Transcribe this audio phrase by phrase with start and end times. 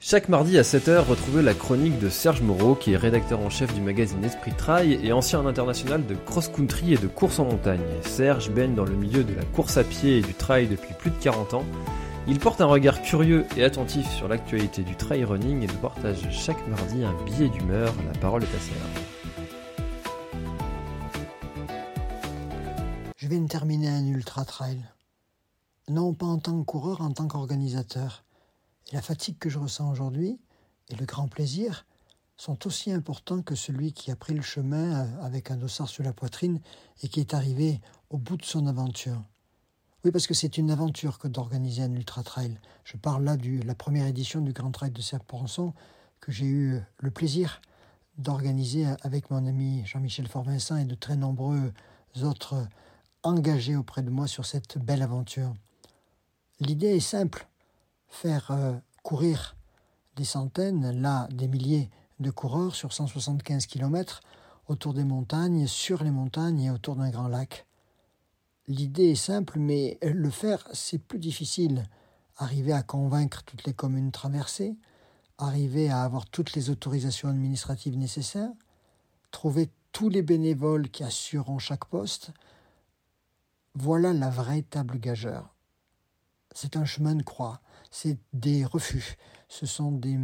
[0.00, 3.74] Chaque mardi à 7h, retrouvez la chronique de Serge Moreau, qui est rédacteur en chef
[3.74, 7.82] du magazine Esprit Trail et ancien international de cross-country et de course en montagne.
[8.02, 11.10] Serge baigne dans le milieu de la course à pied et du trail depuis plus
[11.10, 11.64] de 40 ans.
[12.28, 16.28] Il porte un regard curieux et attentif sur l'actualité du trail running et nous partage
[16.30, 17.92] chaque mardi un billet d'humeur.
[18.06, 19.04] La parole est à Serge.
[23.16, 24.78] Je viens de terminer un ultra trail.
[25.88, 28.22] Non pas en tant que coureur, en tant qu'organisateur.
[28.92, 30.38] La fatigue que je ressens aujourd'hui
[30.88, 31.84] et le grand plaisir
[32.38, 36.04] sont aussi importants que celui qui a pris le chemin euh, avec un dossard sur
[36.04, 36.60] la poitrine
[37.02, 39.20] et qui est arrivé au bout de son aventure.
[40.04, 42.58] Oui, parce que c'est une aventure que d'organiser un ultra trail.
[42.84, 45.74] Je parle là de la première édition du Grand Trail de Serponçon
[46.20, 47.60] que j'ai eu euh, le plaisir
[48.16, 51.72] d'organiser avec mon ami Jean-Michel Forvincent et de très nombreux
[52.22, 52.64] autres euh,
[53.22, 55.52] engagés auprès de moi sur cette belle aventure.
[56.60, 57.47] L'idée est simple
[58.08, 59.56] faire euh, courir
[60.16, 64.20] des centaines, là des milliers de coureurs sur 175 km
[64.66, 67.66] autour des montagnes, sur les montagnes et autour d'un grand lac.
[68.66, 71.84] L'idée est simple, mais le faire, c'est plus difficile.
[72.36, 74.76] Arriver à convaincre toutes les communes traversées,
[75.38, 78.52] arriver à avoir toutes les autorisations administratives nécessaires,
[79.30, 82.32] trouver tous les bénévoles qui assureront chaque poste,
[83.74, 85.54] voilà la véritable gageure.
[86.54, 87.60] C'est un chemin de croix
[87.90, 89.16] c'est des refus.
[89.48, 90.18] Ce sont des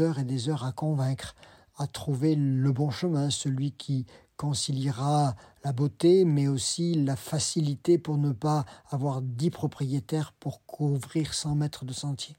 [0.00, 1.34] heures et des heures à convaincre,
[1.76, 4.06] à trouver le bon chemin, celui qui
[4.36, 5.34] conciliera
[5.64, 11.56] la beauté, mais aussi la facilité pour ne pas avoir dix propriétaires pour couvrir 100
[11.56, 12.36] mètres de sentier.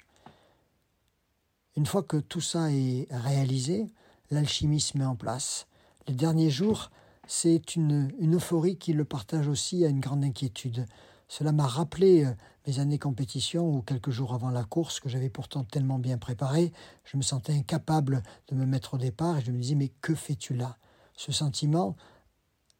[1.75, 3.91] Une fois que tout ça est réalisé,
[4.31, 5.67] l'alchimie se met en place.
[6.07, 6.89] Les derniers jours,
[7.27, 10.85] c'est une, une euphorie qui le partage aussi à une grande inquiétude.
[11.29, 12.33] Cela m'a rappelé euh,
[12.67, 16.73] mes années compétition où quelques jours avant la course, que j'avais pourtant tellement bien préparée,
[17.05, 20.15] je me sentais incapable de me mettre au départ et je me disais mais que
[20.15, 20.77] fais-tu là?
[21.15, 21.95] Ce sentiment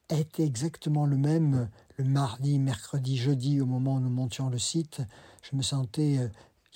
[0.10, 1.66] était exactement le même euh,
[1.98, 5.02] le mardi, mercredi, jeudi au moment où nous montions le site.
[5.44, 6.28] Je me sentais euh,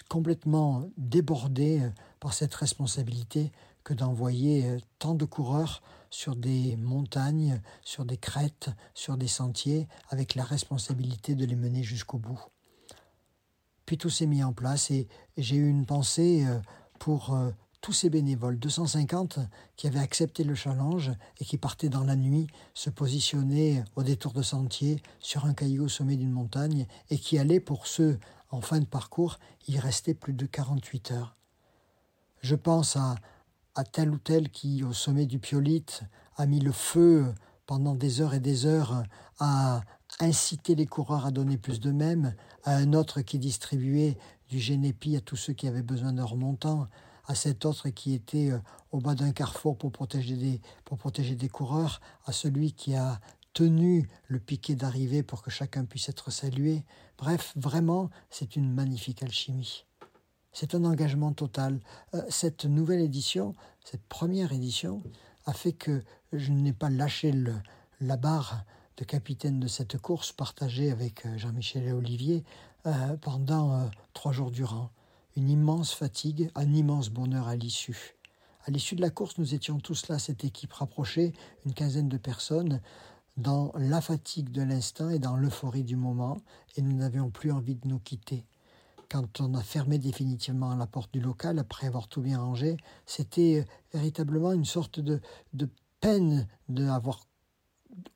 [0.09, 1.81] complètement débordé
[2.23, 3.51] par cette responsabilité
[3.83, 10.35] que d'envoyer tant de coureurs sur des montagnes, sur des crêtes, sur des sentiers, avec
[10.35, 12.39] la responsabilité de les mener jusqu'au bout.
[13.85, 16.61] Puis tout s'est mis en place et j'ai eu une pensée euh,
[16.97, 17.51] pour euh,
[17.81, 19.39] tous ces bénévoles, 250
[19.75, 24.31] qui avaient accepté le challenge et qui partaient dans la nuit se positionner au détour
[24.31, 28.17] de sentier sur un caillou au sommet d'une montagne et qui allaient pour ceux
[28.49, 31.35] en fin de parcours y rester plus de 48 heures.
[32.43, 33.15] Je pense à,
[33.93, 36.03] tel ou tel qui, au sommet du Piolite,
[36.35, 37.33] a mis le feu
[37.65, 39.03] pendant des heures et des heures
[39.39, 39.79] à
[40.19, 44.17] inciter les coureurs à donner plus d'eux-mêmes, à un autre qui distribuait
[44.49, 46.89] du génépi à tous ceux qui avaient besoin d'un remontant,
[47.27, 48.59] à cet autre qui était euh,
[48.91, 53.21] au bas d'un carrefour pour protéger des coureurs, à celui qui a
[53.53, 56.83] tenu le piquet d'arrivée pour que chacun puisse être salué.
[57.17, 59.85] Bref, vraiment, c'est une magnifique alchimie.
[60.53, 61.79] C'est un engagement total.
[62.13, 65.01] Euh, cette nouvelle édition, cette première édition,
[65.47, 67.33] a fait que je n'ai pas lâché
[67.99, 68.63] la barre
[68.97, 72.43] de capitaine de cette course partagée avec euh, Jean-Michel et Olivier
[72.85, 74.91] euh, pendant trois jours durant.
[75.35, 78.15] Une immense fatigue, un immense bonheur à l'issue.
[78.65, 81.33] À l'issue de la course, nous étions tous là, cette équipe rapprochée,
[81.65, 82.79] une quinzaine de personnes,
[83.35, 86.37] dans la fatigue de l'instant et dans l'euphorie du moment,
[86.77, 88.45] et nous n'avions plus envie de nous quitter
[89.13, 93.59] quand on a fermé définitivement la porte du local, après avoir tout bien rangé, c'était
[93.59, 95.21] euh, véritablement une sorte de,
[95.53, 95.69] de
[96.01, 97.27] peine d'avoir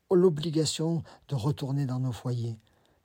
[0.09, 2.57] l'obligation de retourner dans nos foyers.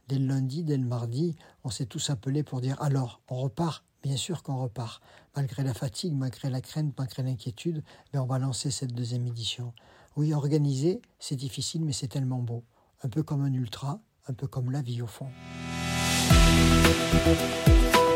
[0.08, 3.84] Dès le lundi, dès le mardi, on s'est tous appelés pour dire alors, on repart?
[4.02, 5.02] Bien sûr qu'on repart.
[5.36, 9.74] Malgré la fatigue, malgré la crainte, malgré l'inquiétude, mais on va lancer cette deuxième édition.
[10.16, 12.64] Oui, organiser, c'est difficile, mais c'est tellement beau.
[13.02, 15.28] Un peu comme un ultra, un peu comme la vie au fond.